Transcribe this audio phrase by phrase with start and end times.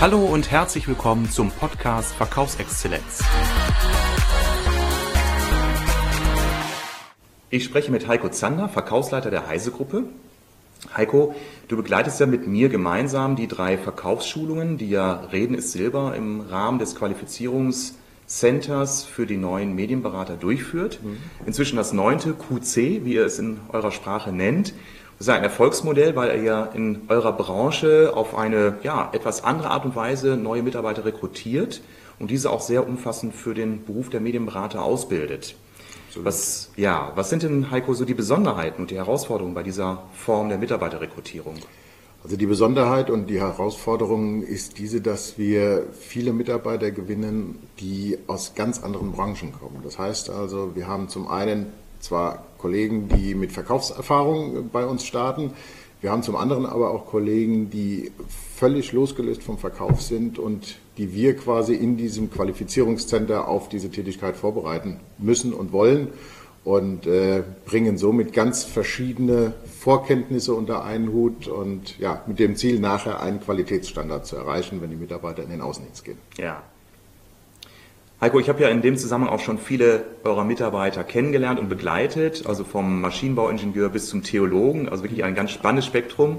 [0.00, 3.24] Hallo und herzlich willkommen zum Podcast Verkaufsexzellenz.
[7.50, 10.04] Ich spreche mit Heiko Zander, Verkaufsleiter der Heise Gruppe.
[10.94, 11.34] Heiko,
[11.68, 16.42] du begleitest ja mit mir gemeinsam die drei Verkaufsschulungen, die ja Reden ist Silber im
[16.42, 21.00] Rahmen des Qualifizierungscenters für die neuen Medienberater durchführt.
[21.02, 21.16] Mhm.
[21.46, 24.74] Inzwischen das neunte QC, wie ihr es in eurer Sprache nennt.
[25.18, 29.86] Das ist ein Erfolgsmodell, weil ihr in eurer Branche auf eine ja, etwas andere Art
[29.86, 31.80] und Weise neue Mitarbeiter rekrutiert
[32.18, 35.54] und diese auch sehr umfassend für den Beruf der Medienberater ausbildet.
[36.16, 40.48] Was, ja, was sind denn, Heiko, so die Besonderheiten und die Herausforderungen bei dieser Form
[40.48, 41.56] der Mitarbeiterrekrutierung?
[42.22, 48.54] Also die Besonderheit und die Herausforderung ist diese, dass wir viele Mitarbeiter gewinnen, die aus
[48.54, 49.80] ganz anderen Branchen kommen.
[49.84, 51.66] Das heißt also, wir haben zum einen
[52.00, 55.52] zwar Kollegen, die mit Verkaufserfahrung bei uns starten,
[56.00, 58.12] wir haben zum anderen aber auch Kollegen, die
[58.54, 64.36] völlig losgelöst vom Verkauf sind und die wir quasi in diesem Qualifizierungscenter auf diese Tätigkeit
[64.36, 66.08] vorbereiten müssen und wollen
[66.64, 72.78] und äh, bringen somit ganz verschiedene Vorkenntnisse unter einen Hut und ja, mit dem Ziel,
[72.78, 76.18] nachher einen Qualitätsstandard zu erreichen, wenn die Mitarbeiter in den Außendienst gehen.
[76.36, 76.62] Ja,
[78.18, 82.46] Heiko, ich habe ja in dem Zusammenhang auch schon viele eurer Mitarbeiter kennengelernt und begleitet,
[82.46, 86.38] also vom Maschinenbauingenieur bis zum Theologen, also wirklich ein ganz spannendes Spektrum.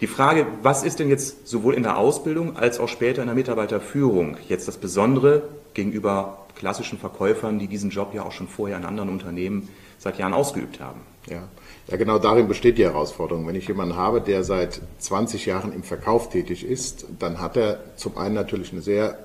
[0.00, 3.34] Die Frage, was ist denn jetzt sowohl in der Ausbildung als auch später in der
[3.34, 5.42] Mitarbeiterführung jetzt das Besondere
[5.74, 10.32] gegenüber klassischen Verkäufern, die diesen Job ja auch schon vorher in anderen Unternehmen seit Jahren
[10.32, 11.00] ausgeübt haben?
[11.28, 11.42] Ja.
[11.88, 13.46] Ja, genau darin besteht die Herausforderung.
[13.46, 17.80] Wenn ich jemanden habe, der seit 20 Jahren im Verkauf tätig ist, dann hat er
[17.96, 19.18] zum einen natürlich eine sehr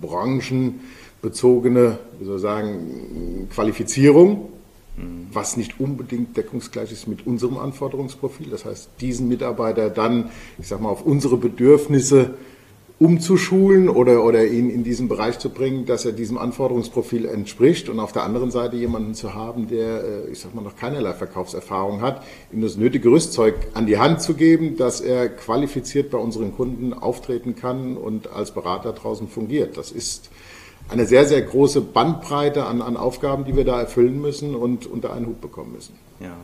[0.00, 0.80] branchen
[1.24, 4.50] bezogene, wie soll ich sagen, Qualifizierung,
[5.32, 8.50] was nicht unbedingt deckungsgleich ist mit unserem Anforderungsprofil.
[8.50, 12.34] Das heißt, diesen Mitarbeiter dann, ich sag mal, auf unsere Bedürfnisse
[13.00, 17.98] umzuschulen oder, oder ihn in diesen Bereich zu bringen, dass er diesem Anforderungsprofil entspricht und
[17.98, 22.02] auf der anderen Seite jemanden zu haben, der, äh, ich sag mal, noch keinerlei Verkaufserfahrung
[22.02, 22.22] hat,
[22.52, 26.92] ihm das nötige Rüstzeug an die Hand zu geben, dass er qualifiziert bei unseren Kunden
[26.92, 29.76] auftreten kann und als Berater draußen fungiert.
[29.76, 30.30] Das ist
[30.88, 35.12] eine sehr, sehr große Bandbreite an, an Aufgaben, die wir da erfüllen müssen und unter
[35.12, 35.94] einen Hut bekommen müssen.
[36.20, 36.36] Ja.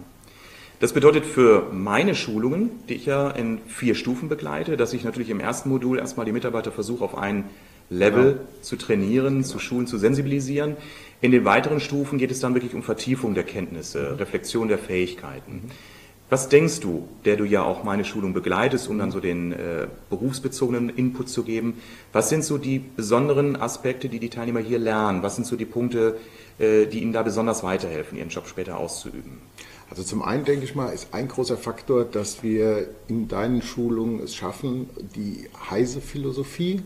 [0.81, 5.29] Das bedeutet für meine Schulungen, die ich ja in vier Stufen begleite, dass ich natürlich
[5.29, 7.45] im ersten Modul erstmal die Mitarbeiter versuche, auf ein
[7.91, 8.45] Level genau.
[8.63, 9.47] zu trainieren, genau.
[9.47, 10.77] zu schulen, zu sensibilisieren.
[11.21, 15.53] In den weiteren Stufen geht es dann wirklich um Vertiefung der Kenntnisse, Reflexion der Fähigkeiten.
[15.53, 15.71] Mhm.
[16.31, 19.89] Was denkst du, der du ja auch meine Schulung begleitest, um dann so den äh,
[20.11, 21.81] berufsbezogenen Input zu geben?
[22.13, 25.25] Was sind so die besonderen Aspekte, die die Teilnehmer hier lernen?
[25.25, 26.19] Was sind so die Punkte,
[26.61, 29.39] äh, die ihnen da besonders weiterhelfen, ihren Job später auszuüben?
[29.91, 34.21] Also zum einen denke ich mal, ist ein großer Faktor, dass wir in deinen Schulungen
[34.21, 36.81] es schaffen, die heise Philosophie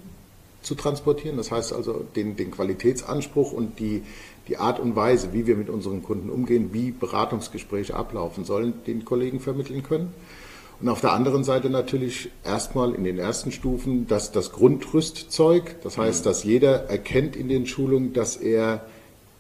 [0.65, 1.37] zu transportieren.
[1.37, 4.03] Das heißt also den, den Qualitätsanspruch und die,
[4.49, 9.05] die Art und Weise, wie wir mit unseren Kunden umgehen, wie Beratungsgespräche ablaufen sollen, den
[9.05, 10.13] Kollegen vermitteln können.
[10.81, 15.77] Und auf der anderen Seite natürlich erstmal in den ersten Stufen das, das Grundrüstzeug.
[15.83, 16.29] Das heißt, mhm.
[16.29, 18.85] dass jeder erkennt in den Schulungen, dass er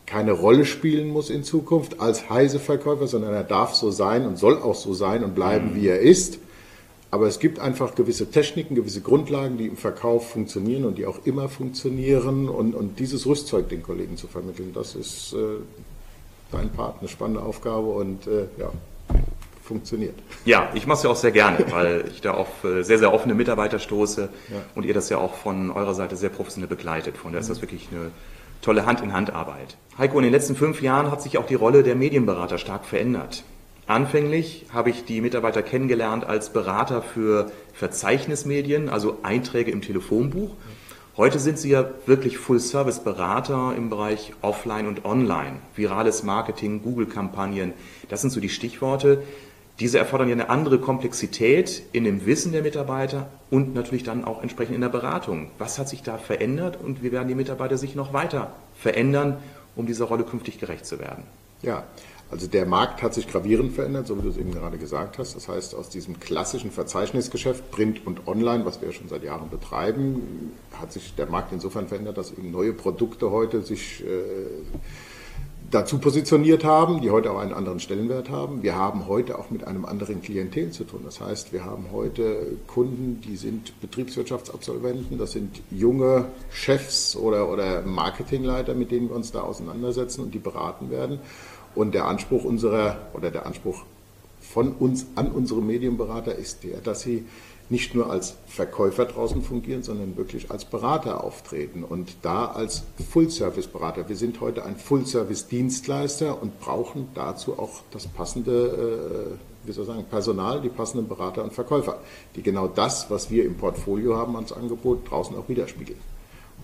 [0.06, 4.38] keine Rolle spielen muss in Zukunft als heise Verkäufer, sondern er darf so sein und
[4.38, 5.74] soll auch so sein und bleiben, mhm.
[5.76, 6.38] wie er ist.
[7.14, 11.24] Aber es gibt einfach gewisse Techniken, gewisse Grundlagen, die im Verkauf funktionieren und die auch
[11.24, 12.48] immer funktionieren.
[12.48, 15.36] Und, und dieses Rüstzeug den Kollegen zu vermitteln, das ist äh,
[16.50, 18.72] dein Part, eine spannende Aufgabe und äh, ja,
[19.62, 20.16] funktioniert.
[20.44, 23.14] Ja, ich mache es ja auch sehr gerne, weil ich da auf äh, sehr, sehr
[23.14, 24.56] offene Mitarbeiter stoße ja.
[24.74, 27.16] und ihr das ja auch von eurer Seite sehr professionell begleitet.
[27.16, 28.10] Von daher ist das wirklich eine
[28.60, 29.76] tolle Hand-in-Hand-Arbeit.
[29.98, 33.44] Heiko, in den letzten fünf Jahren hat sich auch die Rolle der Medienberater stark verändert.
[33.86, 40.50] Anfänglich habe ich die Mitarbeiter kennengelernt als Berater für Verzeichnismedien, also Einträge im Telefonbuch.
[41.18, 47.74] Heute sind sie ja wirklich Full-Service-Berater im Bereich Offline und Online, virales Marketing, Google-Kampagnen.
[48.08, 49.22] Das sind so die Stichworte.
[49.80, 54.40] Diese erfordern ja eine andere Komplexität in dem Wissen der Mitarbeiter und natürlich dann auch
[54.40, 55.50] entsprechend in der Beratung.
[55.58, 59.36] Was hat sich da verändert und wie werden die Mitarbeiter sich noch weiter verändern,
[59.76, 61.24] um dieser Rolle künftig gerecht zu werden?
[61.62, 61.84] Ja,
[62.34, 65.36] also der Markt hat sich gravierend verändert, so wie du es eben gerade gesagt hast.
[65.36, 70.50] Das heißt, aus diesem klassischen Verzeichnisgeschäft, Print und Online, was wir schon seit Jahren betreiben,
[70.72, 74.06] hat sich der Markt insofern verändert, dass eben neue Produkte heute sich äh,
[75.70, 78.64] dazu positioniert haben, die heute auch einen anderen Stellenwert haben.
[78.64, 81.02] Wir haben heute auch mit einem anderen Klientel zu tun.
[81.04, 87.82] Das heißt, wir haben heute Kunden, die sind Betriebswirtschaftsabsolventen, das sind junge Chefs oder, oder
[87.82, 91.20] Marketingleiter, mit denen wir uns da auseinandersetzen und die beraten werden.
[91.74, 93.84] Und der Anspruch unserer oder der Anspruch
[94.40, 97.24] von uns an unsere Medienberater ist der, dass sie
[97.70, 104.08] nicht nur als Verkäufer draußen fungieren, sondern wirklich als Berater auftreten und da als Full-Service-Berater.
[104.08, 109.88] Wir sind heute ein Full-Service-Dienstleister und brauchen dazu auch das passende, äh, wie soll ich
[109.90, 112.00] sagen, Personal, die passenden Berater und Verkäufer,
[112.36, 115.98] die genau das, was wir im Portfolio haben ans Angebot, draußen auch widerspiegeln.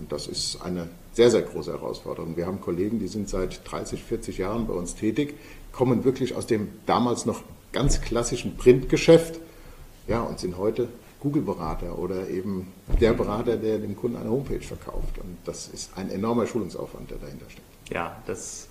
[0.01, 2.35] Und das ist eine sehr, sehr große Herausforderung.
[2.35, 5.35] Wir haben Kollegen, die sind seit 30, 40 Jahren bei uns tätig,
[5.71, 9.39] kommen wirklich aus dem damals noch ganz klassischen Printgeschäft
[10.07, 10.89] ja, und sind heute
[11.19, 15.19] Google-Berater oder eben der Berater, der dem Kunden eine Homepage verkauft.
[15.19, 17.93] Und das ist ein enormer Schulungsaufwand, der dahinter steckt.
[17.93, 18.69] Ja, das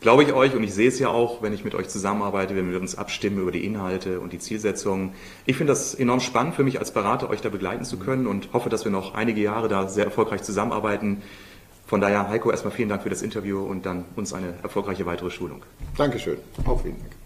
[0.00, 2.70] glaube ich euch und ich sehe es ja auch, wenn ich mit euch zusammenarbeite, wenn
[2.70, 5.12] wir uns abstimmen über die Inhalte und die Zielsetzungen.
[5.46, 8.52] Ich finde das enorm spannend für mich als Berater, euch da begleiten zu können und
[8.52, 11.22] hoffe, dass wir noch einige Jahre da sehr erfolgreich zusammenarbeiten.
[11.86, 15.30] Von daher, Heiko, erstmal vielen Dank für das Interview und dann uns eine erfolgreiche weitere
[15.30, 15.64] Schulung.
[15.96, 16.38] Dankeschön.
[16.64, 17.19] Auch vielen Dank.